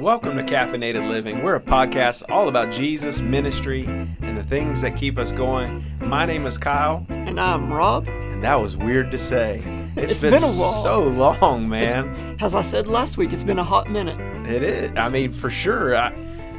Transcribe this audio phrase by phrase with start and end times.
[0.00, 1.42] Welcome to Caffeinated Living.
[1.42, 5.84] We're a podcast all about Jesus, ministry, and the things that keep us going.
[6.00, 8.06] My name is Kyle, And I'm Rob.
[8.08, 9.62] and that was weird to say.
[9.98, 10.42] It's been a while.
[10.44, 12.14] so long, man.
[12.40, 14.20] As I said last week, it's been a hot minute.
[14.48, 14.92] It is.
[14.96, 15.96] I mean, for sure.
[15.96, 16.14] I,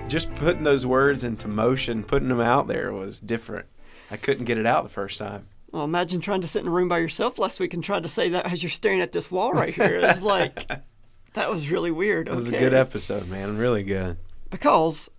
[0.10, 3.66] just putting those words into motion, putting them out there was different.
[4.12, 5.48] I couldn't get it out the first time.
[5.72, 8.10] Well, imagine trying to sit in a room by yourself last week and try to
[8.10, 10.00] say that as you're staring at this wall right here.
[10.04, 10.70] It's like,
[11.34, 12.28] that was really weird.
[12.30, 13.58] It was a good episode, man.
[13.58, 14.18] Really good.
[14.50, 15.10] Because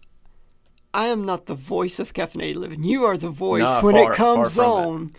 [0.92, 2.82] I am not the voice of Caffeinated Living.
[2.84, 4.86] You are the voice Nah, when far- it comes far from it.
[4.96, 5.10] on.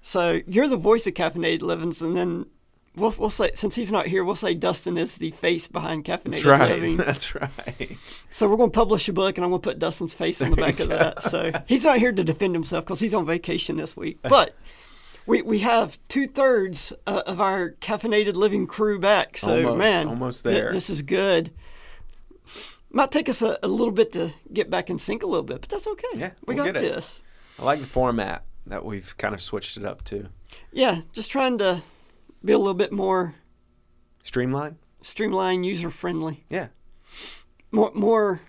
[0.00, 2.46] So you're the voice of Caffeinated Livings, and then
[2.94, 6.24] we'll, we'll say, since he's not here, we'll say Dustin is the face behind Caffeinated
[6.30, 6.70] That's right.
[6.76, 6.96] Living.
[6.96, 7.98] That's right.
[8.30, 10.50] So we're going to publish a book, and I'm going to put Dustin's face on
[10.50, 11.22] the back of that.
[11.22, 14.18] So he's not here to defend himself because he's on vacation this week.
[14.28, 14.54] But
[15.26, 19.36] we we have two thirds uh, of our caffeinated living crew back.
[19.36, 20.72] So Almost, man, almost there.
[20.72, 21.52] this is good.
[22.90, 25.60] Might take us a, a little bit to get back in sync a little bit,
[25.60, 26.06] but that's okay.
[26.16, 27.20] Yeah, we we'll got this.
[27.58, 30.28] I like the format that we've kind of switched it up to.
[30.72, 31.82] Yeah, just trying to
[32.44, 33.34] be a little bit more
[34.24, 36.68] streamlined, streamlined, user friendly, Yeah.
[37.70, 38.40] more more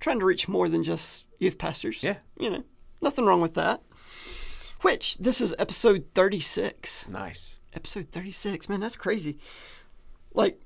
[0.00, 2.02] trying to reach more than just youth pastors.
[2.02, 2.16] Yeah.
[2.38, 2.64] you know,
[3.00, 3.82] nothing wrong with that.
[4.86, 7.08] Which this is episode thirty six.
[7.08, 7.58] Nice.
[7.74, 9.36] Episode thirty six, man, that's crazy.
[10.32, 10.60] Like,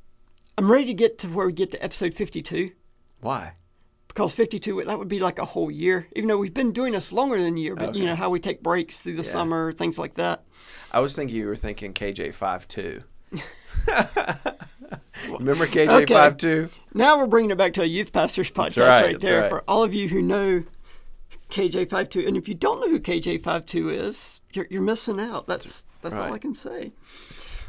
[0.58, 2.72] I'm ready to get to where we get to episode fifty two
[3.22, 3.54] Why?
[4.08, 6.06] because fifty two that would be like a whole year.
[6.14, 8.38] Even though we've been doing this longer than a year, but you know how we
[8.41, 9.30] take breaks through the Yeah.
[9.30, 10.44] summer, things like that.
[10.92, 13.02] I was thinking you were thinking KJ52.
[15.38, 16.14] Remember KJ Okay.
[16.14, 16.68] 52?
[16.92, 19.48] Now we're bringing it back to a youth pastors podcast right, right, there right.
[19.48, 20.64] for all of you who know
[21.51, 22.27] KJ52.
[22.27, 25.47] And if you don't know who KJ52 is, you're, you're missing out.
[25.47, 26.33] That's that's all right.
[26.33, 26.93] I can say.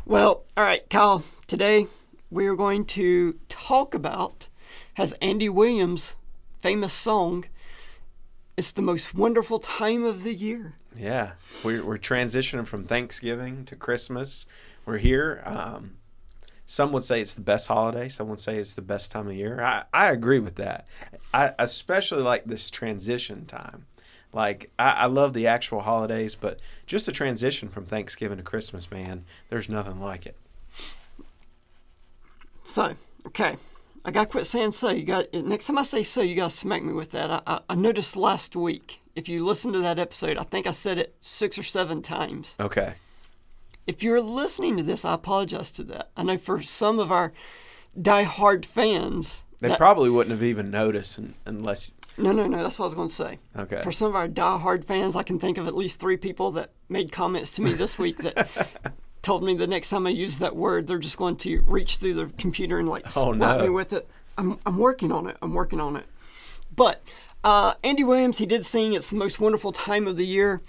[0.05, 1.23] Well, all right, Kyle.
[1.47, 1.87] Today
[2.29, 4.47] we are going to talk about
[4.95, 6.15] has Andy Williams'
[6.61, 7.45] famous song.
[8.57, 10.75] It's the most wonderful time of the year.
[10.95, 11.31] Yeah.
[11.63, 14.45] We're, we're transitioning from Thanksgiving to Christmas.
[14.85, 15.41] We're here.
[15.45, 15.97] Um,
[16.71, 18.07] some would say it's the best holiday.
[18.07, 19.61] Some would say it's the best time of year.
[19.61, 20.87] I, I agree with that.
[21.33, 23.87] I especially like this transition time.
[24.31, 28.89] Like, I, I love the actual holidays, but just the transition from Thanksgiving to Christmas,
[28.89, 30.37] man, there's nothing like it.
[32.63, 32.95] So,
[33.27, 33.57] okay.
[34.05, 34.91] I got to quit saying so.
[34.91, 37.29] You got next time I say so, you got to smack me with that.
[37.29, 40.71] I, I, I noticed last week, if you listen to that episode, I think I
[40.71, 42.55] said it six or seven times.
[42.61, 42.93] Okay.
[43.87, 46.09] If you're listening to this, I apologize to that.
[46.15, 47.33] I know for some of our
[47.99, 51.93] die-hard fans, They that- probably wouldn't have even noticed unless.
[52.17, 53.39] no, no, no, that's what I was going to say.
[53.57, 53.81] Okay.
[53.81, 56.71] For some of our die-hard fans, I can think of at least three people that
[56.89, 58.47] made comments to me this week that
[59.21, 62.13] told me the next time I use that word, they're just going to reach through
[62.13, 63.63] their computer and like Oh, slap no.
[63.63, 64.07] me with it.
[64.37, 65.37] I'm, I'm working on it.
[65.41, 66.05] I'm working on it.
[66.75, 67.03] But
[67.43, 70.61] uh, Andy Williams, he did sing "It's the most wonderful time of the year,"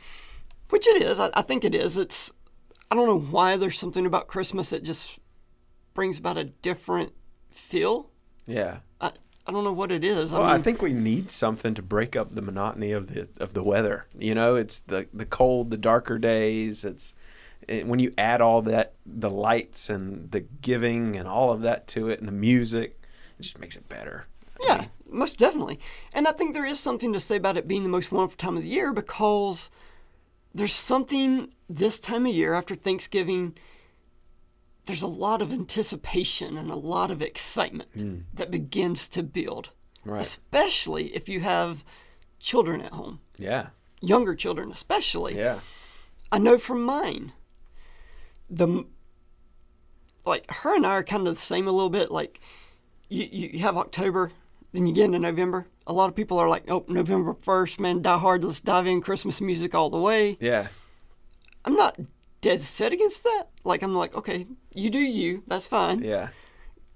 [0.71, 1.21] which it is.
[1.21, 1.97] I, I think it is.
[1.97, 2.33] It's.
[2.93, 5.19] I don't know why there's something about Christmas that just
[5.95, 7.15] brings about a different
[7.51, 8.11] feel.
[8.47, 8.81] Yeah.
[9.01, 9.13] I,
[9.47, 10.31] I don't know what it is.
[10.31, 13.55] Well, I I think we need something to break up the monotony of the of
[13.55, 14.05] the weather.
[14.19, 16.85] You know, it's the the cold, the darker days.
[16.85, 17.15] It's
[17.67, 21.87] it, when you add all that, the lights and the giving and all of that
[21.89, 23.01] to it, and the music,
[23.39, 24.27] it just makes it better.
[24.67, 25.81] Yeah, most definitely.
[26.13, 28.59] And I think there is something to say about it being the most wonderful time
[28.59, 29.71] of the year because
[30.55, 33.57] there's something this time of year after Thanksgiving,
[34.87, 38.19] there's a lot of anticipation and a lot of excitement hmm.
[38.35, 39.71] that begins to build,
[40.05, 40.21] Right.
[40.21, 41.85] especially if you have
[42.39, 43.69] children at home, Yeah.
[44.01, 45.37] younger children especially.
[45.37, 45.61] Yeah.
[46.31, 47.33] I know from mine,
[48.51, 48.87] the
[50.25, 52.11] like her and I are kind of the same a little bit.
[52.11, 52.41] Like
[53.09, 54.33] you, you have October,
[54.73, 55.67] then you get into November.
[55.87, 58.45] A lot of people are like, "Oh, November first, man, die hard.
[58.45, 60.69] Let's dive in Christmas music all the way." Yeah.
[61.65, 61.99] I'm not
[62.41, 63.45] dead set against that.
[63.65, 65.43] Like I'm like, okay, you do you.
[65.47, 66.03] That's fine.
[66.03, 66.29] Yeah.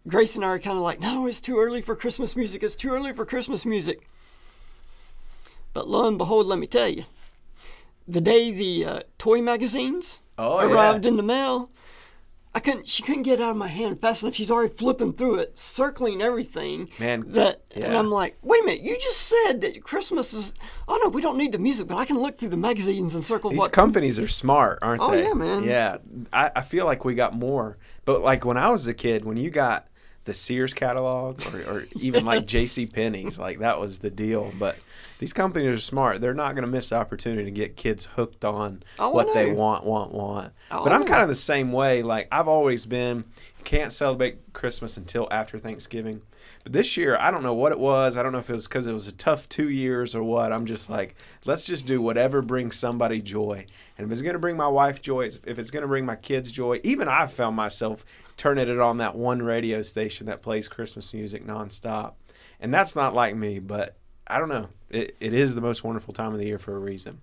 [0.09, 2.63] Grace and I are kind of like, no, it's too early for Christmas music.
[2.63, 4.09] It's too early for Christmas music.
[5.73, 7.05] But lo and behold, let me tell you,
[8.09, 11.11] the day the uh, toy magazines Oh, arrived yeah.
[11.11, 11.71] in the mail,
[12.57, 12.89] I couldn't.
[12.89, 14.35] She couldn't get it out of my hand fast enough.
[14.35, 16.89] She's already flipping through it, circling everything.
[16.99, 17.95] Man, that and.
[17.95, 20.55] I'm like, wait a minute, you just said that Christmas was.
[20.89, 23.23] Oh no, we don't need the music, but I can look through the magazines and
[23.23, 23.73] circle These what.
[23.73, 25.25] companies are smart, aren't Oh, they?
[25.25, 25.65] Oh yeah, man.
[25.65, 25.99] Yeah,
[26.33, 27.77] I, I feel like we got more.
[28.07, 29.87] But like when I was a kid, when you got
[30.27, 32.85] the Sears catalog or, or even like J.C.
[32.87, 34.53] Penney's, like that was the deal.
[34.59, 34.77] But
[35.19, 36.21] These companies are smart.
[36.21, 39.53] They're not going to miss the opportunity to get kids hooked on Oh, what they
[39.53, 40.53] want, want, want.
[40.71, 42.03] Oh, but I'm kind of the same way.
[42.03, 43.25] Like I've always been,
[43.65, 46.21] can't celebrate Christmas until after Thanksgiving.
[46.67, 48.17] But this year, I don't know what it was.
[48.17, 50.53] I don't know if it was because it was a tough two years or what.
[50.53, 51.15] I'm just like,
[51.45, 53.67] let's just do whatever brings somebody joy.
[53.97, 56.17] And if it's going to bring my wife joy, if it's going to bring my
[56.17, 58.05] kids joy, even I've found myself
[58.37, 62.15] turning it on that one radio station that plays Christmas music nonstop.
[62.59, 63.95] And that's not like me, but
[64.27, 64.67] I don't know.
[64.91, 67.21] It, it is the most wonderful time of the year for a reason.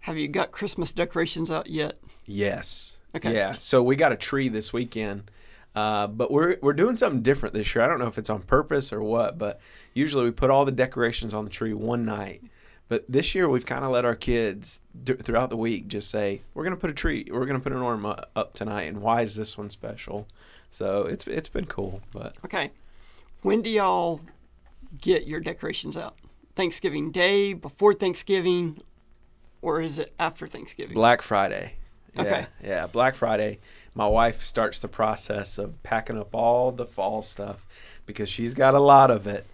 [0.00, 1.98] Have you got Christmas decorations out yet?
[2.26, 2.98] Yes.
[3.16, 3.32] Okay.
[3.32, 3.52] Yeah.
[3.52, 5.30] So we got a tree this weekend,
[5.78, 7.84] uh, but we're we're doing something different this year.
[7.84, 9.60] I don't know if it's on purpose or what, but
[9.94, 12.42] usually we put all the decorations on the tree one night.
[12.88, 16.40] But this year we've kind of let our kids d- throughout the week just say
[16.54, 19.36] we're gonna put a tree, we're gonna put an ornament up tonight, and why is
[19.36, 20.26] this one special?
[20.70, 22.72] So it's it's been cool, but Okay.
[23.42, 24.20] When do y'all
[25.00, 26.16] get your decorations out?
[26.56, 28.82] Thanksgiving Day, before Thanksgiving,
[29.62, 30.94] or is it after Thanksgiving?
[30.94, 31.74] Black Friday.
[32.14, 32.46] Yeah, Okay.
[32.64, 33.58] Yeah, Black Friday.
[33.98, 37.66] My wife starts the process of packing up all the fall stuff
[38.06, 39.44] because she's got a lot of it.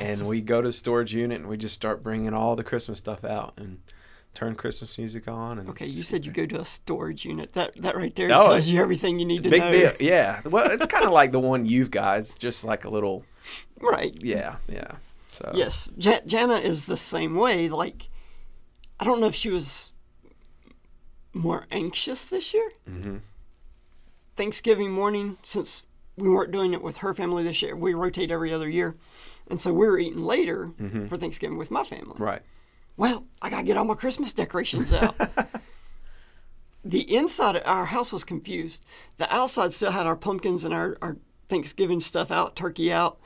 [0.00, 2.98] And we go to the storage unit and we just start bringing all the Christmas
[2.98, 3.80] stuff out and
[4.34, 5.58] turn Christmas music on.
[5.58, 7.52] And Okay, you said you go to a storage unit.
[7.52, 9.72] That that right there Oh, tells you everything you need to big know.
[9.72, 9.92] deal.
[10.00, 10.40] Yeah.
[10.44, 12.18] Well, it's kind of like the one you've got.
[12.18, 13.24] It's just like a little.
[13.80, 14.14] Right.
[14.20, 14.56] Yeah.
[14.68, 14.92] Yeah.
[15.32, 15.50] So.
[15.54, 17.68] Yes, Ja- Jana is the same way.
[17.68, 18.08] Like,
[19.00, 19.92] I don't know if she was
[21.32, 22.70] more anxious this year.
[22.88, 23.20] Mhm.
[24.36, 25.84] Thanksgiving morning, since
[26.16, 28.96] we weren't doing it with her family this year, we rotate every other year,
[29.48, 31.06] and so we were eating later mm-hmm.
[31.06, 32.16] for Thanksgiving with my family.
[32.18, 32.42] Right.
[32.96, 35.16] Well, I gotta get all my Christmas decorations out.
[36.84, 38.84] the inside of our house was confused.
[39.18, 41.16] The outside still had our pumpkins and our, our
[41.48, 43.18] Thanksgiving stuff out, turkey out.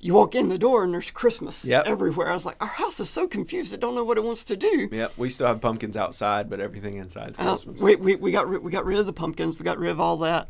[0.00, 1.86] You walk in the door and there's Christmas Yep.
[1.86, 2.28] everywhere.
[2.28, 3.72] I was like, our house is so confused.
[3.72, 4.88] It don't know what it wants to do.
[4.92, 5.14] Yep.
[5.16, 7.82] We still have pumpkins outside, but everything inside's Uh, Christmas.
[7.82, 9.58] we, we, we got rid, we got rid of the pumpkins.
[9.58, 10.48] We got rid of all that.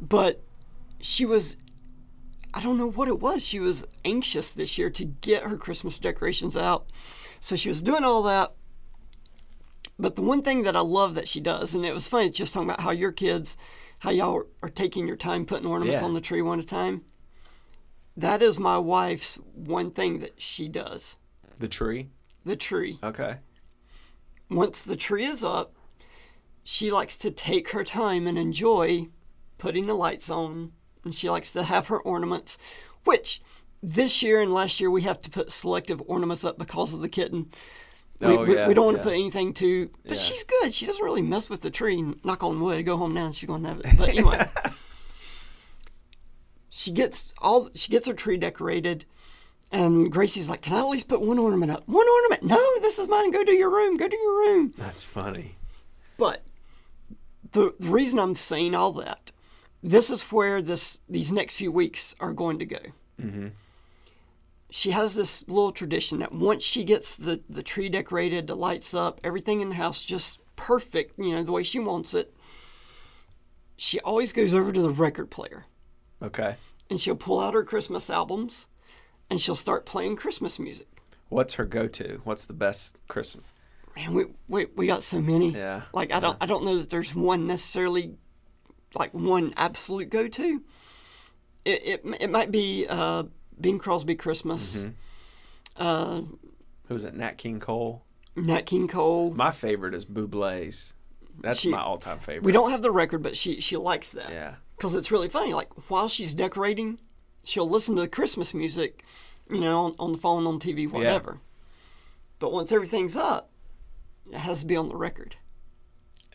[0.00, 0.42] But
[1.00, 1.56] she was,
[2.52, 3.42] I don't know what it was.
[3.42, 6.86] She was anxious this year to get her Christmas decorations out.
[7.40, 8.52] So she was doing all that.
[9.98, 12.52] But the one thing that I love that she does, and it was funny just
[12.52, 13.56] talking about how your kids,
[14.00, 16.06] how y'all are taking your time putting ornaments Yeah.
[16.06, 17.02] on the tree one at a time.
[18.16, 21.16] That is my wife's one thing that she does.
[21.58, 22.10] The tree.
[22.44, 22.98] The tree.
[23.02, 23.38] Okay.
[24.50, 25.74] once the tree is up,
[26.62, 29.08] she likes to take her time and enjoy
[29.58, 30.72] putting the lights on.
[31.04, 32.56] And she likes to have her ornaments,
[33.04, 33.42] which
[33.82, 37.08] this year and last year we have to put selective ornaments up because of the
[37.08, 37.50] kitten.
[38.20, 39.90] We, Oh, we, yeah, we don't want to put anything too.
[40.04, 40.18] But Yeah.
[40.18, 40.72] she's good.
[40.72, 42.00] She doesn't really mess with the tree.
[42.24, 42.86] Knock on wood.
[42.86, 43.86] Go home now and she's going to have it.
[43.98, 44.46] But anyway.
[46.76, 49.04] she gets all she gets her tree decorated
[49.70, 51.84] and Gracie's like, Can I at least put one ornament up?
[51.86, 52.42] One ornament?
[52.42, 53.30] No, this is mine.
[53.30, 53.96] Go to your room.
[53.96, 54.74] Go to your room.
[54.76, 55.56] That's funny.
[56.18, 56.42] But
[57.52, 59.30] the, the reason I'm saying all that,
[59.82, 62.78] this is where this these next few weeks are going to go.
[63.20, 63.48] Mm-hmm.
[64.70, 68.92] She has this little tradition that once she gets the, the tree decorated, the lights
[68.92, 72.34] up, everything in the house just perfect, you know, the way she wants it,
[73.76, 75.66] she always goes over to the record player
[76.22, 76.56] Okay.
[76.90, 78.66] and she'll pull out her Christmas albums
[79.30, 80.86] and she'll start playing Christmas music.
[81.28, 82.20] What's her go-to?
[82.24, 83.44] What's the best Christmas?
[83.96, 85.50] Man, we, we, we got so many.
[85.50, 88.16] Yeah, Like I don't I don't know that there's one necessarily
[88.94, 90.62] like one absolute go to.
[91.64, 93.24] It, it it might be uh,
[93.60, 94.88] Bing Crosby Christmas, Mm-hmm.
[95.76, 96.22] uh,
[96.88, 97.14] Who's it?
[97.14, 98.04] Nat King Cole.
[98.36, 99.30] Nat King Cole.
[99.32, 100.92] My favorite is Bublé's.
[101.40, 102.44] That's She- my all-time favorite.
[102.44, 104.30] We don't have the record, but she she likes that.
[104.30, 104.54] Yeah.
[104.84, 105.54] Because it's really funny.
[105.54, 106.98] Like while she's decorating,
[107.42, 109.02] she'll listen to the Christmas music,
[109.48, 111.38] you know, on, on the phone, on TV, whatever.
[112.38, 113.48] But once everything's up,
[114.30, 115.36] it has to be on the record.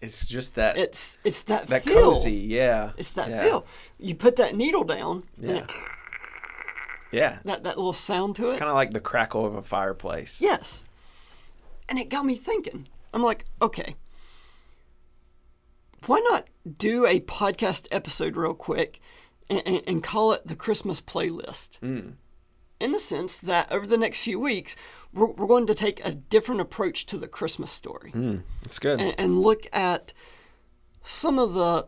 [0.01, 2.05] It's just that It's it's that that feel.
[2.05, 2.31] cozy.
[2.31, 2.93] Yeah.
[2.97, 3.43] It's that yeah.
[3.43, 3.67] feel.
[3.99, 5.51] You put that needle down, Yeah.
[5.57, 5.69] it,
[7.11, 7.37] Yeah.
[7.45, 8.49] that that little sound to it.
[8.49, 10.41] It's kind of like the crackle of a fireplace.
[10.41, 10.83] Yes.
[11.87, 12.87] And it got me thinking.
[13.13, 13.95] I'm like, okay,
[16.05, 18.99] why not do a podcast episode real quick
[19.49, 21.79] and, and, call it the Christmas playlist?
[21.79, 22.13] Mm.
[22.79, 24.75] In the sense that over the next few weeks,
[25.13, 28.43] we're, we're going to take a different approach to the Christmas story Mm.
[28.63, 29.01] It's good.
[29.01, 30.13] and, and look at
[31.01, 31.87] some of the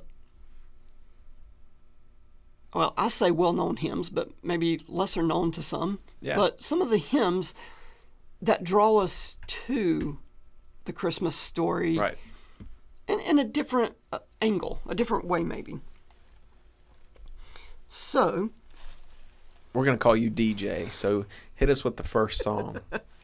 [2.73, 6.35] well i say well-known hymns but maybe lesser known to some Yeah.
[6.37, 7.53] but some of the hymns
[8.41, 10.19] that draw us to
[10.85, 12.17] the christmas story right.
[13.11, 15.79] In, in a different uh, angle a different way maybe
[17.93, 18.51] so
[19.73, 20.89] We're gonna call you DJ.
[20.91, 22.79] So hit us with the first song.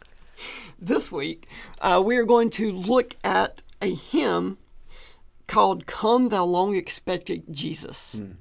[0.80, 1.48] this week,
[1.80, 4.58] uh, we are going to look at a hymn
[5.48, 8.18] called Come Thou Long Expected Jesus.
[8.18, 8.32] Hmm.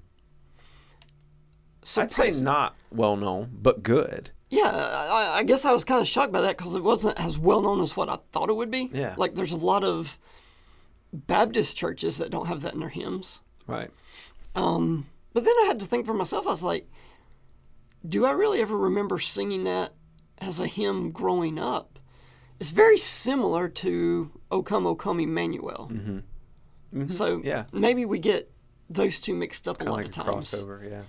[2.01, 4.31] I'd say not well known, but good.
[4.51, 7.39] Yeah, I, I guess I was kind of shocked by that because it wasn't as
[7.39, 8.91] well known as what I thought it would be.
[8.93, 9.15] Yeah.
[9.17, 10.19] Like, there's a lot of
[11.17, 13.41] Baptist churches that don't have that in their hymns.
[13.67, 13.91] Right.
[14.55, 16.89] Um, but then I had to think for myself, I was like,
[18.09, 19.93] do I really ever remember singing that
[20.39, 21.99] as a hymn growing up?
[22.61, 25.91] It's very similar to O Come, O Come, Emmanuel.
[25.93, 27.09] Mm-hmm.
[27.09, 27.65] So Yeah.
[27.73, 28.51] maybe we get
[28.89, 30.51] those two mixed up a Kind of lot like of a times.
[30.53, 31.03] crossover, yeah.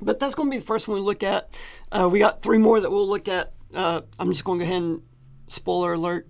[0.00, 1.48] But that's going to be the first one we look at.
[1.90, 3.52] Uh, we got three more that we'll look at.
[3.72, 5.02] Uh, I'm just going to go ahead and
[5.48, 6.28] spoiler alert.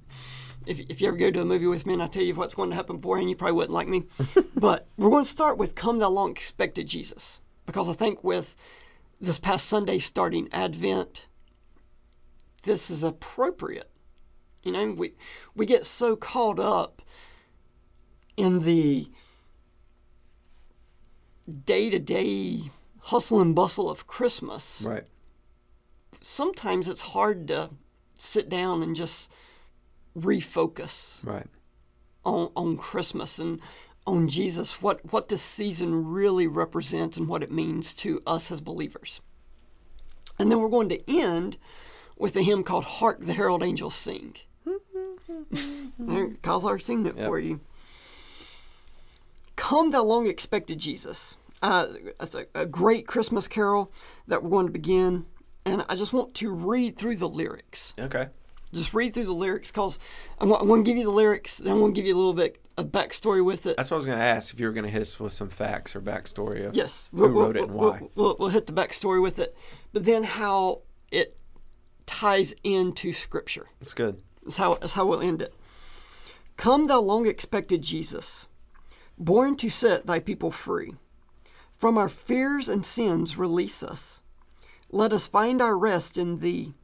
[0.67, 2.55] If, if you ever go to a movie with me and I tell you what's
[2.55, 4.05] going to happen beforehand, you probably wouldn't like me.
[4.57, 7.41] but we're going to start with Come Thou Long Expected Jesus.
[7.67, 8.57] Because I think with
[9.21, 11.27] this past Sunday starting Advent,
[12.65, 13.91] this is appropriate.
[14.63, 15.15] You know, we,
[15.55, 17.01] we get so caught up
[18.37, 19.09] in the
[21.65, 22.71] day to day
[23.03, 25.05] hustle and bustle of Christmas, Right.
[26.21, 27.71] sometimes it's hard to
[28.19, 29.31] sit down and just
[30.17, 31.47] refocus Right.
[32.25, 33.61] on, on Christmas and
[34.07, 38.61] on Jesus, what, what this season really represents and what it means to us as
[38.61, 39.21] believers.
[40.39, 41.57] And then we're going to end
[42.17, 44.37] with a hymn called Hark the Herald Angels Sing.
[45.99, 47.27] There, Kyle's already singing it Yep.
[47.27, 47.61] for you.
[49.57, 51.37] Come, thou long expected Jesus.
[51.63, 51.87] Uh,
[52.19, 53.91] that's a, a great Christmas carol
[54.27, 55.27] that we're going to begin.
[55.65, 58.29] And I just want to read through the lyrics Okay.
[58.73, 59.99] Just read through the lyrics because
[60.39, 61.59] I'm, I'm going to give you the lyrics.
[61.59, 63.77] Then I'm going to give you a little bit of backstory with it.
[63.77, 65.33] That's what I was going to ask if you were going to hit us with
[65.33, 68.01] some facts or backstory of yes, who wrote it and we'll, why.
[68.15, 69.57] We'll, we'll hit the backstory with it,
[69.93, 71.37] but then how it
[72.05, 73.69] ties into Scripture.
[73.81, 74.21] That's good.
[74.43, 75.55] That's how, that's how we'll end it.
[76.57, 78.49] Come, thou long expected Jesus,
[79.19, 80.95] born to set thy people free.
[81.77, 84.23] From our fears and sins, release us.
[84.91, 86.75] Let us find our rest in thee.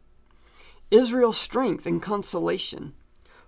[0.92, 2.92] Israel's strength and consolation,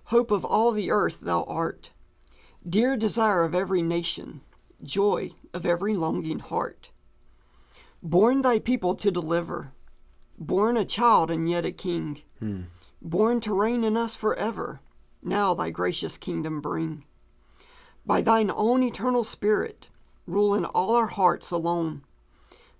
[0.05, 1.91] hope of all the earth thou art.
[2.67, 4.41] Dear desire of every nation,
[4.81, 6.89] joy of every longing heart.
[8.01, 9.73] Born thy people to deliver,
[10.39, 12.61] born a child and yet a king hmm.
[12.99, 14.79] born to reign in us forever.
[15.21, 17.03] Now thy gracious kingdom bring.
[18.07, 19.89] By thine own eternal spirit,
[20.25, 22.01] rule in all our hearts alone.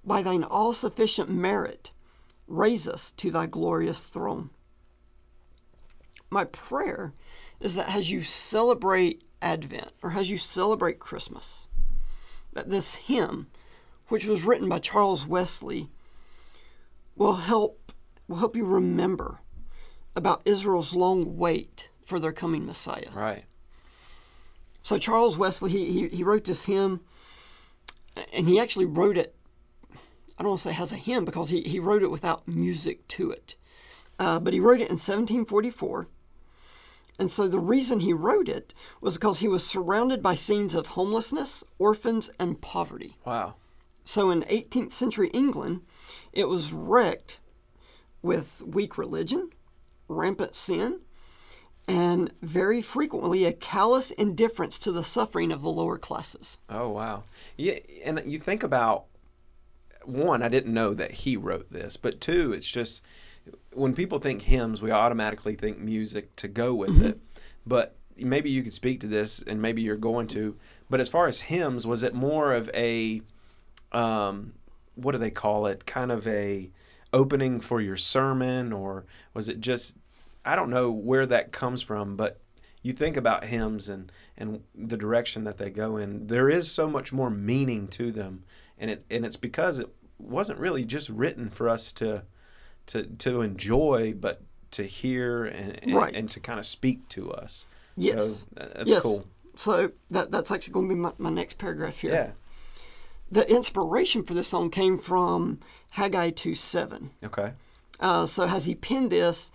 [0.04, 1.92] By thine all sufficient merit,
[2.48, 4.50] raise us to thy glorious throne.
[6.30, 7.14] My prayer
[7.60, 11.68] is that as you celebrate Advent, or as you celebrate Christmas,
[12.54, 13.48] that this hymn,
[14.08, 15.90] which was written by Charles Wesley,
[17.16, 17.92] will help
[18.28, 19.40] will help you remember
[20.16, 23.12] about Israel's long wait for their coming Messiah.
[23.14, 23.46] Right.
[24.82, 27.02] So Charles Wesley, he, he, he wrote this hymn,
[28.34, 29.36] and he actually wrote it,
[30.38, 33.08] I don't want to say has a hymn because he, he wrote it without music
[33.10, 33.56] to it.
[34.18, 36.08] Uh, but he wrote it in 1744.
[37.18, 40.88] And so the reason he wrote it was because he was surrounded by scenes of
[40.88, 43.16] homelessness, orphans, and poverty.
[43.26, 43.56] Wow.
[44.04, 45.82] So in 18th century England,
[46.34, 47.40] it was wrecked
[48.22, 49.50] with weak religion,
[50.08, 51.00] rampant sin,
[51.88, 56.58] and very frequently a callous indifference to the suffering of the lower classes.
[56.70, 57.24] Oh wow.
[57.58, 59.06] Yeah, and you think about
[60.04, 63.04] one, I didn't know that he wrote this, but two, it's just
[63.76, 67.20] when people think hymns, we automatically think music to go with it.
[67.66, 70.56] But maybe you could speak to this, and maybe you're going to.
[70.90, 73.22] But as far as hymns, was it more of a,
[73.92, 74.54] um,
[74.96, 75.86] what do they call it?
[75.86, 76.72] Kind of a
[77.12, 79.98] opening for your sermon, or was it just?
[80.46, 82.40] I don't know where that comes from, but
[82.82, 86.28] you think about hymns and and the direction that they go in.
[86.28, 88.44] There is so much more meaning to them,
[88.78, 92.24] and it and it's because it wasn't really just written for us to
[92.88, 96.16] to to enjoy, but to hear and and, Right.
[96.16, 97.68] and to kind of speak to us.
[97.98, 98.18] Yes.
[98.18, 99.02] so that's yes.
[99.02, 99.26] cool.
[99.56, 102.12] So that, that's actually going to be my, my next paragraph here.
[102.12, 102.32] Yeah.
[103.32, 105.60] The inspiration for this song came from
[105.92, 107.12] Haggai 2 7.
[107.26, 107.54] Okay.
[108.00, 109.52] Uh, so as he penned this,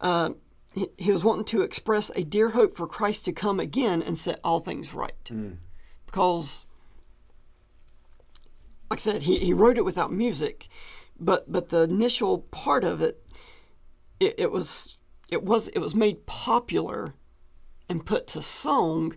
[0.00, 0.30] uh,
[0.72, 4.16] he, he was wanting to express a dear hope for Christ to come again and
[4.16, 5.14] set all things right.
[6.06, 6.64] Because,
[8.88, 10.68] like I said, he, he wrote it without music,
[11.20, 13.24] but but the initial part of it,
[14.18, 14.98] it, it was
[15.30, 17.14] it was it was made popular
[17.88, 19.16] and put to song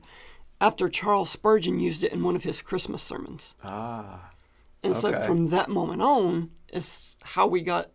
[0.60, 3.56] after Charles Spurgeon used it in one of his Christmas sermons.
[3.64, 4.32] Ah.
[4.84, 7.92] And so from that moment on is how we got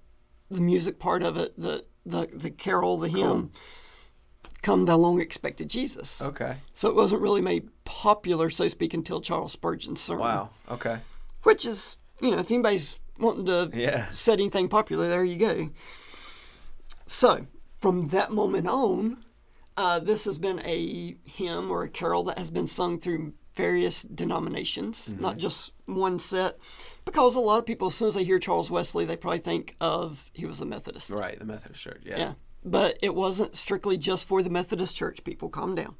[0.50, 3.52] the music part of it, the the the carol, the hymn,
[4.62, 6.56] "Come Thou Long Expected Jesus." Okay.
[6.72, 10.24] So it wasn't really made popular, so to speak, until Charles Spurgeon's sermon.
[10.24, 10.50] Wow.
[10.70, 11.00] Okay.
[11.42, 14.12] Which is, you know, if anybody's wanting to Yeah.
[14.12, 15.70] set anything popular, there you go.
[17.06, 17.46] So
[17.80, 19.18] from that moment on,
[19.76, 24.02] uh, this has been a hymn or a carol that has been sung through various
[24.02, 26.58] denominations, not just one set.
[27.04, 29.74] Because a lot of people, as soon as they hear Charles Wesley, they probably think
[29.80, 31.10] of he was a Methodist.
[31.10, 31.38] Right.
[31.38, 32.02] The Methodist Church.
[32.04, 32.18] Yeah.
[32.18, 32.32] Yeah.
[32.64, 35.48] But it wasn't strictly just for the Methodist Church, people.
[35.48, 35.96] Calm down.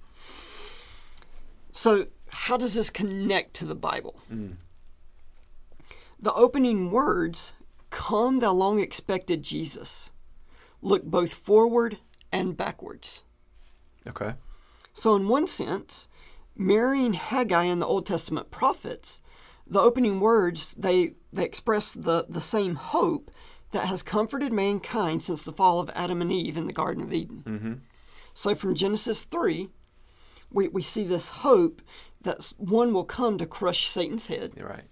[1.72, 4.20] So, how does this connect to the Bible?
[6.20, 7.52] The opening words,
[7.90, 10.10] Come, thou long expected Jesus,
[10.82, 11.98] look both forward
[12.32, 13.22] and backwards.
[14.06, 14.34] Okay.
[14.92, 16.08] So, in one sense,
[16.56, 19.20] marrying Haggai and the Old Testament prophets,
[19.66, 23.30] the opening words they, they express the, the same hope
[23.70, 27.12] that has comforted mankind since the fall of Adam and Eve in the Garden of
[27.12, 27.42] Eden.
[27.46, 27.72] Mm-hmm.
[28.34, 29.68] So, from Genesis 3,
[30.50, 31.82] we, we see this hope
[32.22, 34.84] that one will come to crush Satan's head, You're right.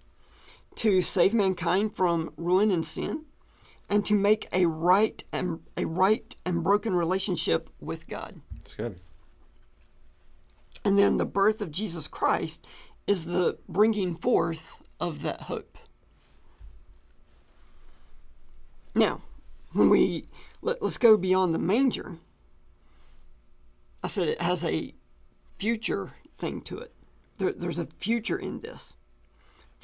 [0.77, 3.25] To save mankind from ruin and sin,
[3.89, 8.41] and to make a right and a right and broken relationship with God.
[8.61, 9.01] It's good.
[10.85, 12.67] And then the birth of Jesus Christ
[13.07, 15.79] is the bringing forth of that hope.
[18.95, 19.23] Now,
[19.73, 20.27] when we
[20.63, 22.17] let, let's go beyond the manger,
[24.03, 24.95] I said it has a
[25.59, 26.93] future thing to it.
[27.39, 28.97] There, there's a future in this.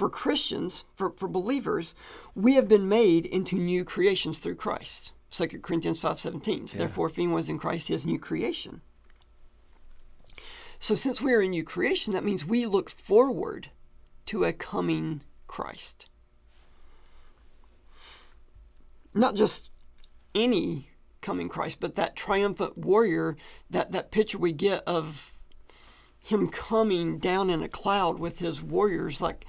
[0.02, 1.94] For Christians, for, for believers,
[2.34, 5.12] we have been made into new creations through Christ.
[5.30, 6.70] 2 Corinthians 5.17.
[6.70, 6.78] So Yeah.
[6.80, 8.80] Therefore, if anyone is in Christ, he is a new creation.
[10.80, 13.70] So, since we are a new creation, that means we look forward
[14.26, 16.08] to a coming Christ.
[19.14, 19.70] Not just
[20.34, 20.88] any
[21.20, 23.36] coming Christ, but that triumphant warrior,
[23.70, 25.32] that, that picture we get of
[26.22, 29.44] him coming down in a cloud with his warriors, like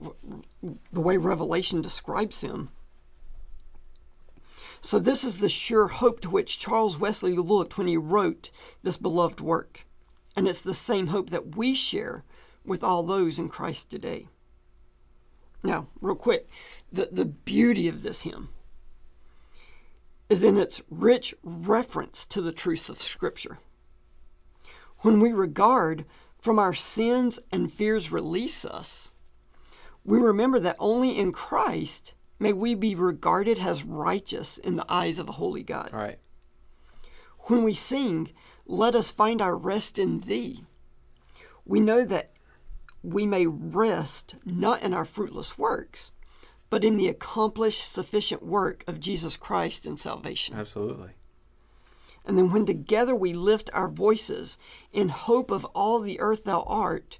[0.00, 2.70] the way Revelation describes him.
[4.80, 8.50] So, this is the sure hope to which Charles Wesley looked when he wrote
[8.82, 9.84] this beloved work.
[10.36, 12.22] And it's the same hope that we share
[12.64, 14.28] with all those in Christ today.
[15.64, 16.48] Now, real quick,
[16.92, 18.50] the, the beauty of this hymn
[20.28, 23.58] is in its rich reference to the truths of Scripture.
[24.98, 26.04] When we regard
[26.40, 29.10] from our sins and fears release us,
[30.08, 35.18] we remember that only in Christ may we be regarded as righteous in the eyes
[35.18, 35.90] of a holy God.
[35.92, 36.18] All right.
[37.40, 38.30] When we sing,
[38.64, 40.64] let us find our rest in thee,
[41.66, 42.30] we know that
[43.02, 46.10] we may rest not in our fruitless works,
[46.70, 50.56] but in the accomplished sufficient work of Jesus Christ in salvation.
[50.56, 51.10] Absolutely.
[52.24, 54.56] And then when together we lift our voices
[54.90, 57.18] in hope of all the earth thou art,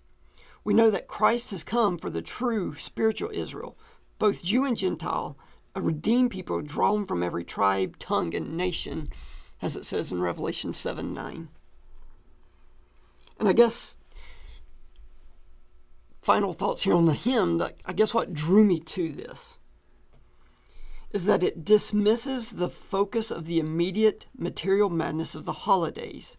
[0.69, 3.79] we know that Christ has come for the true spiritual Israel,
[4.19, 5.39] both Jew and Gentile,
[5.75, 9.09] a redeemed people drawn from every tribe, tongue, and nation,
[9.63, 11.49] as it says in Revelation 7 9.
[13.41, 13.97] And I guess
[16.21, 19.57] final thoughts here on the hymn that I guess what drew me to this
[21.15, 26.37] is that it dismisses the focus of the immediate material madness of the holidays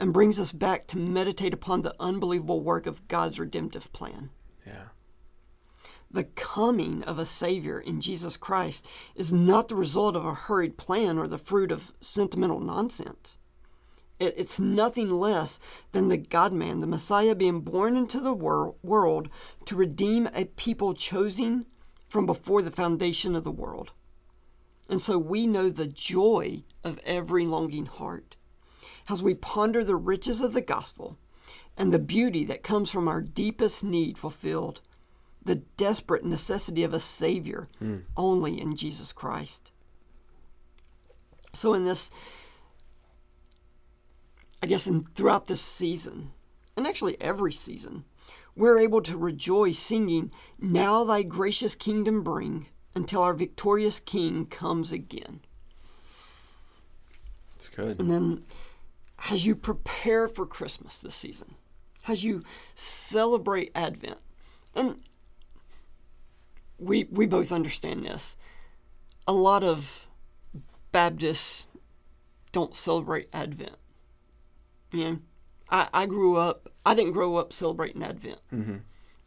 [0.00, 4.30] and brings us back to meditate upon the unbelievable work of God's redemptive plan.
[4.66, 4.84] Yeah.
[6.10, 10.78] The coming of a Savior in Jesus Christ is not the result of a hurried
[10.78, 13.36] plan or the fruit of sentimental nonsense.
[14.18, 15.60] It, it's nothing less
[15.92, 19.28] than the God man, the Messiah, being born into the wor- world
[19.66, 21.66] to redeem a people chosen
[22.08, 23.92] from before the foundation of the world.
[24.88, 28.36] And so we know the joy of every longing heart
[29.10, 31.18] as we ponder the riches of the gospel
[31.76, 34.80] and the beauty that comes from our deepest need fulfilled,
[35.42, 37.98] the desperate necessity of a Savior hmm.
[38.16, 39.72] only in Jesus Christ.
[41.54, 42.10] So, in this,
[44.62, 46.30] I guess, in, throughout this season,
[46.76, 48.04] and actually every season,
[48.54, 54.92] we're able to rejoice singing, Now thy gracious kingdom bring, until our victorious King comes
[54.92, 55.40] again.
[57.56, 57.98] It's good.
[58.00, 58.44] And then,
[59.28, 61.54] as you prepare for Christmas this season,
[62.08, 64.18] as you celebrate Advent,
[64.74, 65.00] and
[66.78, 68.36] we we both understand this,
[69.26, 70.06] a lot of
[70.92, 71.66] Baptists
[72.52, 73.76] don't celebrate Advent.
[74.92, 75.18] You know,
[75.70, 76.72] I, I grew up.
[76.84, 78.40] I didn't grow up celebrating Advent.
[78.52, 78.76] Mm-hmm.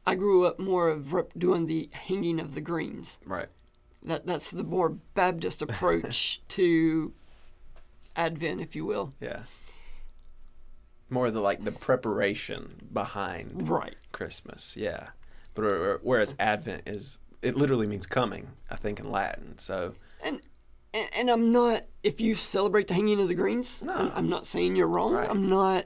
[0.06, 3.19] I grew up more of doing the hanging of the greens.
[3.25, 3.47] Right.
[4.01, 7.13] That that's the more Baptist approach to
[8.15, 9.13] Advent, if you will.
[9.21, 9.43] Yeah.
[11.13, 13.95] More the like the preparation behind Right.
[14.12, 14.76] Christmas.
[14.76, 15.10] Yeah.
[15.56, 19.58] But uh, whereas Advent is it literally means coming, I think in Latin.
[19.58, 20.41] So And,
[20.93, 21.84] and and I'm not.
[22.04, 23.93] If you celebrate the hanging of the greens, No.
[23.93, 25.13] I'm, I'm not saying you're wrong.
[25.13, 25.30] Right.
[25.30, 25.86] I'm not.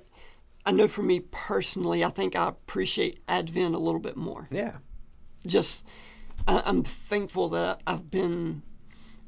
[0.66, 4.48] I know for me personally, I think I appreciate Advent a little bit more.
[4.52, 4.78] yeah.
[5.46, 5.86] Just,
[6.46, 8.64] I, I'm thankful that I've been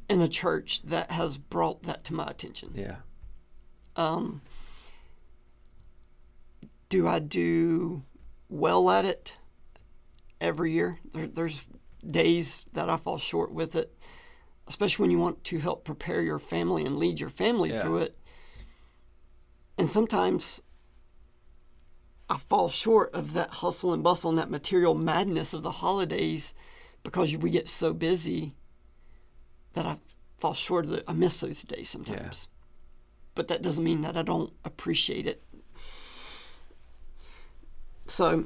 [0.09, 2.71] in a church that has brought that to my attention.
[2.75, 2.97] Yeah.
[3.95, 4.41] Um,
[6.89, 8.03] do I do
[8.49, 9.37] well at it
[10.41, 10.99] every year?
[11.13, 11.65] There, there's
[12.05, 13.95] days that I fall short with it,
[14.67, 17.81] especially when you want to help prepare your family and lead your family Yeah.
[17.81, 18.17] through it.
[19.77, 20.61] And sometimes
[22.29, 26.53] I fall short of that hustle and bustle and that material madness of the holidays
[27.03, 28.55] because we get so busy
[29.73, 29.99] that I
[30.37, 32.47] fall short of the, I miss those days sometimes
[33.35, 35.41] but that doesn't mean that I don't appreciate it.
[38.09, 38.45] So,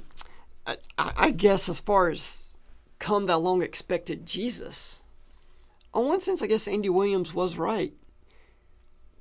[0.68, 2.50] I, I guess as far as
[3.00, 5.02] come thou long expected Jesus,
[5.94, 7.94] on one sense, I guess Andy Williams was right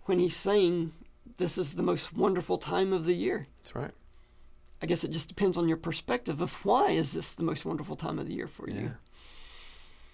[0.04, 0.92] when he's saying
[1.36, 3.46] this is the most wonderful time of the year.
[3.58, 3.92] That's right.
[4.82, 7.94] I guess it just depends on your perspective of why is this the most wonderful
[7.96, 8.80] time of the year for Yeah.
[8.80, 8.94] you.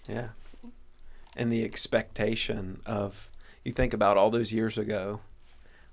[0.07, 0.29] Yeah.
[1.35, 3.29] And the expectation of,
[3.65, 5.21] you think about all those years ago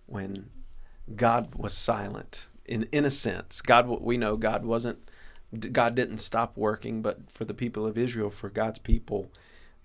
[0.07, 0.51] when
[1.15, 2.49] God was silent.
[2.67, 4.99] In, in a sense, God, we know God wasn't,
[5.73, 9.31] God didn't stop working, but for the people of Israel, for God's people,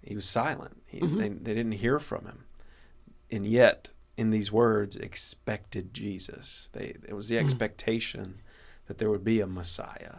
[0.01, 0.81] he was silent.
[0.87, 1.17] He, mm-hmm.
[1.17, 2.45] they, they didn't hear from him.
[3.29, 6.69] And yet, in these words, expected Jesus.
[6.73, 7.41] They, it was the mm.
[7.41, 8.41] expectation
[8.87, 10.17] that there would be a Messiah.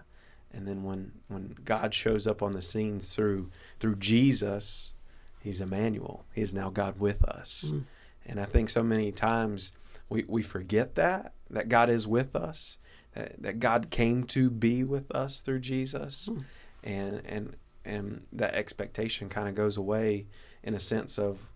[0.53, 4.92] And then when, when God shows up on the scene through through Jesus,
[5.40, 6.25] He's Emmanuel.
[6.33, 7.72] He is now God with us.
[7.75, 7.85] Mm.
[8.27, 9.72] And I think so many times
[10.09, 12.79] we, we forget that, that God is with us,
[13.15, 16.27] that, that God came to be with us through Jesus.
[16.33, 16.38] Hmm.
[16.85, 20.27] And and and that expectation kind of goes away
[20.62, 21.51] in a sense of,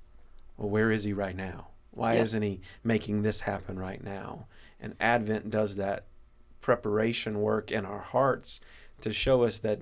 [0.57, 1.69] well, where is he right now?
[1.91, 2.23] Why Yeah.
[2.23, 4.47] isn't he making this happen right now?
[4.81, 6.05] And Advent does that
[6.61, 8.61] preparation work in our hearts
[9.01, 9.81] to show us that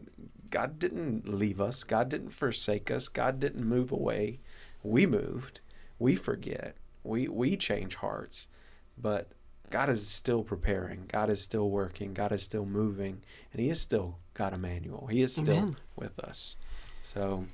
[0.50, 4.40] God didn't leave us, God didn't forsake us, God didn't move away.
[4.82, 5.60] We moved,
[5.98, 8.48] we forget, we we change hearts,
[8.96, 9.32] but
[9.74, 11.06] God is still preparing.
[11.08, 12.14] God is still working.
[12.14, 15.08] God is still moving, and He is still God Emmanuel.
[15.08, 15.76] He is still Amen.
[15.96, 16.54] with us.
[17.02, 17.46] So,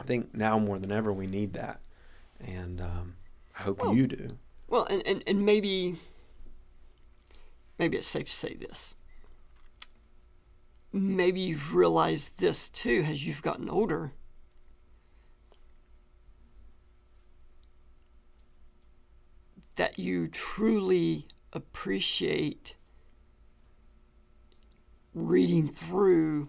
[0.00, 1.78] I think now more than ever we need that,
[2.44, 3.14] and um,
[3.56, 4.36] I hope Well, you do.
[4.66, 6.00] Well, and, and, and maybe
[7.78, 8.96] maybe it's safe to say this.
[10.92, 14.10] Maybe you've realized this too as you've gotten older.
[19.78, 22.74] That you truly appreciate
[25.14, 26.48] reading through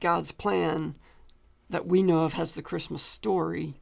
[0.00, 0.96] God's plan
[1.70, 3.80] that we know of as the Christmas story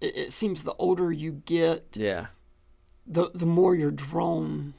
[0.00, 2.26] it, it seems the older you get, Yeah.
[3.06, 4.74] the the more you're drawn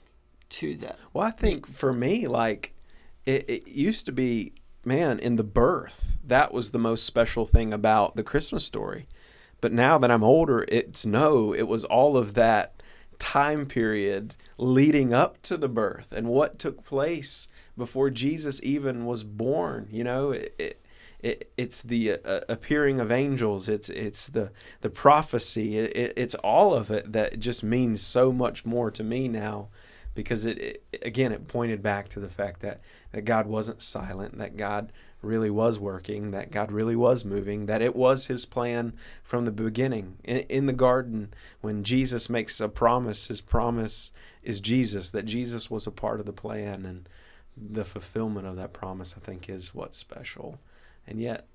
[0.49, 0.97] to that.
[1.13, 2.73] Well, I think for me, like
[3.25, 7.71] it, it used to be, man, in the birth, that was the most special thing
[7.73, 9.07] about the Christmas story.
[9.61, 12.81] But now that I'm older, it's no, it was all of that
[13.19, 19.23] time period leading up to the birth and what took place before Jesus even was
[19.23, 19.87] born.
[19.91, 20.85] You know, it, it,
[21.19, 23.67] it it's the uh, appearing of angels.
[23.67, 25.77] It's it's the the prophecy.
[25.77, 29.67] It, it, it's all of it that just means so much more to me now
[30.15, 34.37] because it, it again it pointed back to the fact that that God wasn't silent,
[34.37, 38.93] that God really was working, that God really was moving, that it was his plan
[39.23, 40.17] from the beginning.
[40.23, 44.11] In, in the garden when Jesus makes a promise, his promise
[44.43, 47.09] is Jesus, that Jesus was a part of the plan and
[47.57, 50.59] the fulfillment of that promise I think is what's special.
[51.05, 51.45] And yet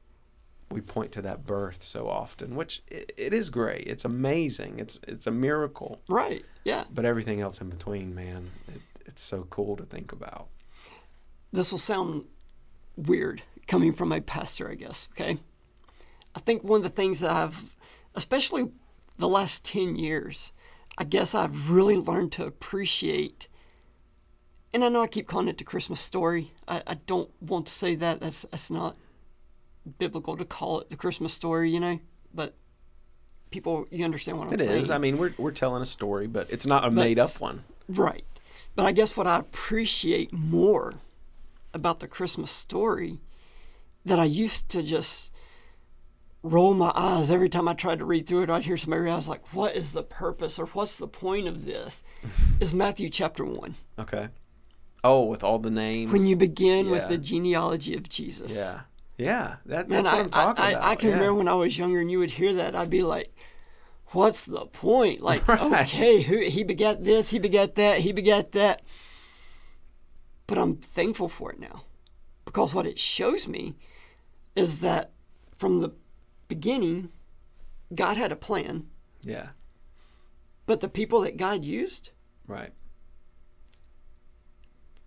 [0.70, 3.87] we point to that birth so often, which it, it is great.
[3.87, 4.79] It's amazing.
[4.79, 6.44] It's it's a miracle Right.
[6.64, 6.85] Yeah.
[6.92, 10.48] but everything else in between, man, it, it's so cool to think about.
[11.53, 12.27] This will sound
[12.96, 15.09] weird coming from a pastor, I guess.
[15.12, 15.38] Okay.
[16.35, 17.77] I think one of the things that I've,
[18.14, 18.70] especially
[19.18, 20.53] the last 10 years,
[20.98, 23.48] I guess I've really learned to appreciate.
[24.72, 26.53] And I know I keep calling it the Christmas story.
[26.66, 28.20] I, I don't want to say that.
[28.20, 28.96] That's that's not
[29.98, 32.00] biblical to call it the Christmas story, you know.
[32.33, 32.55] But
[33.50, 34.70] people, you understand what I'm It saying.
[34.70, 34.90] It is.
[34.90, 37.62] I mean, we're we're telling a story, but it's not a made up one.
[37.88, 38.24] Right.
[38.74, 40.94] But I guess what I appreciate more
[41.72, 43.20] about the Christmas story
[44.05, 45.31] that I used to just
[46.43, 48.51] roll my eyes every time I tried to read through it.
[48.51, 49.12] I'd hear somebody read.
[49.12, 52.03] I was like, "What is the purpose, or what's the point of this?"
[52.61, 53.77] is Matthew chapter one.
[53.99, 54.29] Okay.
[55.03, 56.11] Oh, with all the names.
[56.12, 58.57] When you begin with the genealogy of Jesus.
[58.57, 58.81] Yeah.
[59.19, 59.57] Yeah.
[59.67, 60.83] That, Man, that's I, what I'm talking I, about.
[60.83, 61.14] I, I can yeah.
[61.17, 63.35] remember when I was younger and you would hear that, I'd be like,
[64.09, 65.21] what's the point?
[65.25, 65.61] Like, Right.
[65.61, 68.83] okay, who he begat this, he begat that, he begat that.
[70.47, 71.85] But I'm thankful for it now.
[72.47, 73.75] Because what it shows me
[74.55, 75.12] is that
[75.57, 75.90] from the
[76.49, 77.11] beginning,
[77.95, 78.88] God had a plan,
[79.25, 79.51] Yeah.
[80.67, 82.11] but the people that God used,
[82.47, 82.73] Right.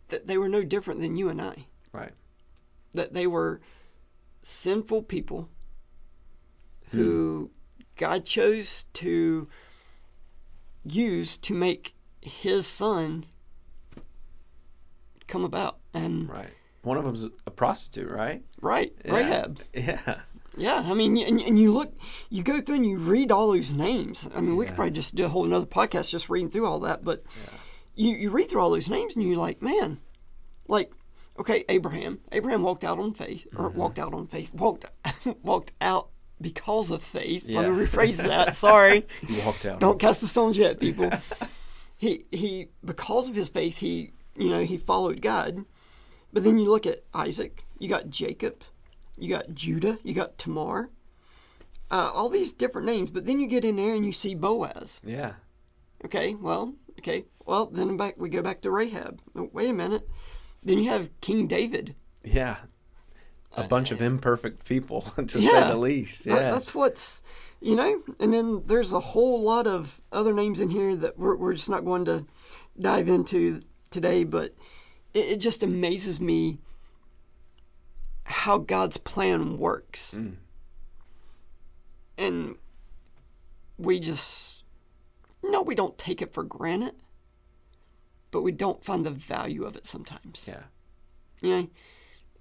[0.10, 1.68] that they were no different than you and I.
[1.92, 2.14] Right.
[2.94, 3.62] that they were
[4.42, 5.50] sinful people
[6.90, 6.98] hmm.
[6.98, 7.52] who
[7.96, 9.48] God chose to
[10.84, 13.26] use to make his son
[15.28, 15.80] come about.
[15.94, 16.54] And Right.
[16.88, 18.42] One of them's a prostitute, right?
[18.62, 19.16] right, Yeah.
[19.16, 19.60] Rahab.
[19.74, 20.20] Yeah.
[20.60, 21.94] Yeah, I mean, and, and you look,
[22.32, 24.28] you go through and you read all those names.
[24.36, 26.80] I mean, we could probably just do a whole another podcast just reading through all
[26.80, 27.04] that.
[27.04, 27.24] But
[27.94, 30.00] you, you read through all those names and you're like, man,
[30.68, 30.92] like,
[31.40, 32.22] okay, Abraham.
[32.32, 33.78] Abraham walked out on faith, or Mm-hmm.
[33.80, 34.86] walked out on faith, walked
[35.44, 36.10] walked out
[36.42, 37.46] because of faith.
[37.48, 37.86] Let me Yeah.
[37.86, 38.56] rephrase that.
[38.68, 39.06] Sorry.
[39.28, 39.80] You walked out.
[39.80, 41.12] Don't cast the stones yet, people.
[41.98, 45.66] he he because of his faith, he you know he followed God.
[46.34, 47.66] But then you look at Isaac.
[47.80, 48.64] You got Jacob.
[49.18, 49.98] You got Judah.
[50.04, 50.90] You got Tamar.
[51.90, 53.10] Uh, all these different names.
[53.10, 55.00] But then you get in there and you see Boaz.
[55.04, 55.34] Yeah.
[56.06, 59.20] Okay, well, okay, well then back we go back to Rahab.
[59.36, 60.08] Oh, wait a minute.
[60.64, 61.96] Then you have King David.
[62.24, 62.58] Yeah.
[63.56, 66.26] A bunch of imperfect people, to say Uh, the least.
[66.26, 66.52] That- Yeah.
[66.52, 67.24] that's what's,
[67.62, 71.36] you know, and then there's a whole lot of other names in here that we're,
[71.36, 72.26] we're just not going to
[72.80, 74.54] dive into today, but
[75.18, 76.60] it, it just amazes me
[78.24, 80.14] how God's plan works.
[80.16, 80.36] Mm.
[82.18, 82.56] And
[83.78, 84.64] we just,
[85.44, 86.96] no, we don't take it for granted,
[88.32, 90.46] but we don't find the value of it sometimes.
[90.48, 90.64] Yeah.
[91.42, 91.68] You know,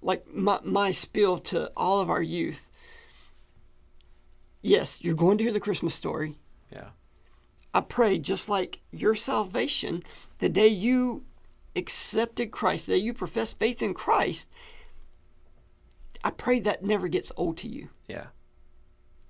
[0.01, 2.69] like my, my spiel to all of our youth.
[4.61, 6.35] Yes, you're going to hear the Christmas story.
[6.71, 6.89] Yeah.
[7.73, 10.03] I pray just like your salvation,
[10.39, 11.23] the day you
[11.77, 14.49] accepted Christ, that you profess faith in Christ,
[16.23, 17.89] I pray that never gets old to you.
[18.07, 18.27] Yeah.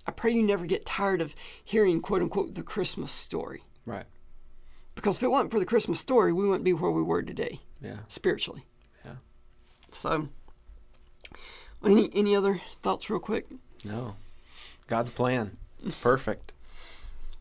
[0.06, 3.64] I pray you never get tired of hearing quote unquote the Christmas story.
[3.86, 4.06] Right.
[4.96, 7.60] Because if it wasn't for the Christmas story, we wouldn't be where we were today,
[7.82, 8.00] Yeah.
[8.08, 8.66] spiritually.
[9.06, 9.16] Yeah.
[9.92, 10.30] So
[11.86, 13.48] any any other thoughts real quick?
[13.84, 14.16] No.
[14.88, 15.58] God's plan.
[15.86, 16.54] It's perfect.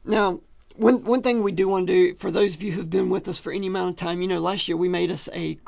[0.04, 0.40] Now,
[0.76, 3.28] one one thing we do want to do for those of you who've been with
[3.28, 5.58] us for any amount of time, you know, last year we made us a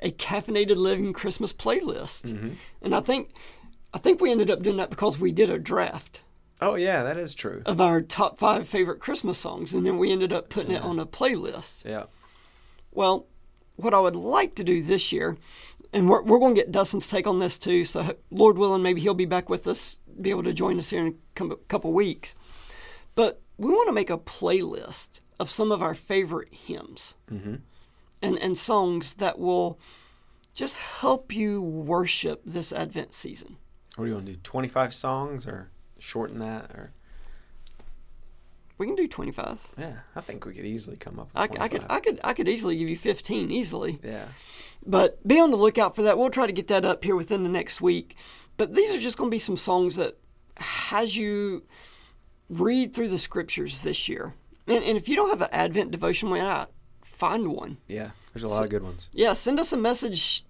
[0.00, 2.50] a caffeinated living Christmas playlist, mm-hmm.
[2.80, 3.30] and I think
[3.94, 6.22] I think we ended up doing that because we did a draft
[6.62, 7.62] Oh yeah, that is true.
[7.66, 11.00] of our top five favorite Christmas songs, and then we ended up putting it on
[11.00, 11.84] a playlist.
[11.84, 12.04] Yeah.
[12.92, 13.26] Well,
[13.74, 15.36] what I would like to do this year,
[15.92, 17.84] and we're, we're going to get Dustin's take on this too.
[17.84, 21.04] So, Lord willing, maybe he'll be back with us, be able to join us here
[21.04, 22.36] in a couple weeks.
[23.16, 27.56] But we want to make a playlist of some of our favorite hymns Mm-hmm.
[28.22, 29.78] and, and songs that will
[30.54, 33.56] just help you worship this Advent season.
[33.96, 34.38] What do you want to do?
[34.42, 36.92] Twenty five songs or shorten that or
[38.78, 39.68] We can do 25.
[39.78, 42.32] yeah, I think we could easily come up with I, I could I could I
[42.32, 43.96] could easily give you 15 easily.
[44.02, 44.26] yeah.
[44.84, 46.18] But be on the lookout for that.
[46.18, 48.16] We'll try to get that up here within the next week.
[48.56, 50.18] But these are just going to be some songs that
[50.56, 51.62] has you
[52.60, 54.34] read through the scriptures this year.
[54.66, 56.70] And, and if you don't have an Advent devotion, why not
[57.04, 57.78] find one?
[57.88, 58.10] Yeah.
[58.32, 59.10] There's a lot of good ones.
[59.12, 60.44] Yeah, send us a message,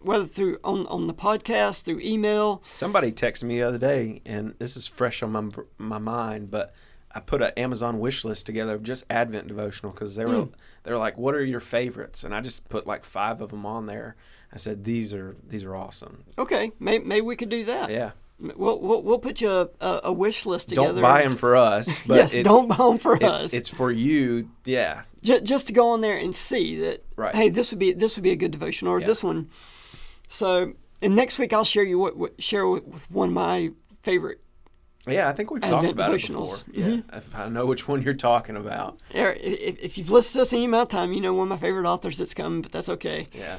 [0.00, 2.62] whether through on, on the podcast, through email.
[2.72, 6.74] Somebody texted me the other day, and this is fresh on my my mind, but
[7.14, 10.52] I put an Amazon wish list together of just Advent devotional because they were mm.
[10.84, 13.66] they were like, "What are your favorites?" And I just put like five of them
[13.66, 14.16] on there.
[14.52, 17.90] I said, "These are these are awesome." Okay, maybe, maybe we could do that.
[17.90, 18.12] Yeah,
[18.56, 19.68] We'll, we'll, we'll put you a,
[20.04, 20.94] a, wish list together.
[20.94, 23.44] don't buy them for us, but yes, it's, don't buy them for us.
[23.44, 24.48] it's, it's for you.
[24.64, 27.34] Yeah, just, just to go on there and see that Right.
[27.34, 29.06] hey this would be this would be a good devotion or Yeah.
[29.08, 29.50] this one
[30.26, 30.72] so
[31.02, 33.72] and next week i'll share you what, what share with, with one of my
[34.02, 34.40] favorite
[35.06, 35.28] yeah.
[35.30, 36.46] I think we've talked about it before.
[36.46, 36.64] devotionals.
[36.72, 39.00] Yeah, if I know which one you're talking about.
[39.14, 41.48] er, if, if you've listened to us any amount of time you know one of
[41.48, 43.58] my favorite authors that's coming but that's okay Yeah,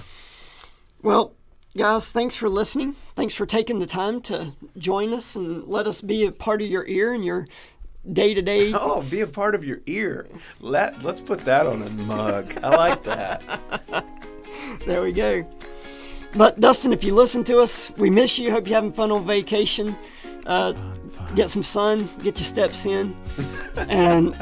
[1.04, 1.34] well
[1.78, 6.02] guys thanks for listening thanks for taking the time to join us and let us
[6.02, 7.48] be a part of your ear and your
[8.12, 10.28] day-to-day Oh, be a part of your ear.
[10.60, 12.54] Let Let's put that on a mug.
[12.64, 13.44] I like that.
[14.86, 15.46] There we go.
[16.36, 18.50] But Dustin, if you listen to us, we miss you.
[18.50, 19.96] Hope you're having fun on vacation.
[20.48, 20.74] uh,
[21.36, 23.16] get some sun, get your steps in,
[23.78, 24.34] and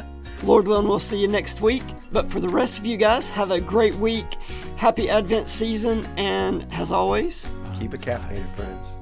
[0.44, 1.84] Lord willing, we'll see you next week.
[2.12, 4.36] But for the rest of you guys, have a great week.
[4.78, 8.99] Happy Advent season, and as always, Keep it caffeinated, friends.